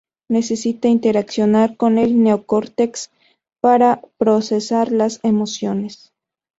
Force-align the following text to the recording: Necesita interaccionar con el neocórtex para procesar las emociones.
Necesita 0.29 0.87
interaccionar 0.87 1.77
con 1.77 1.99
el 1.99 2.23
neocórtex 2.23 3.11
para 3.61 4.01
procesar 4.17 4.91
las 4.91 5.19
emociones. 5.21 6.11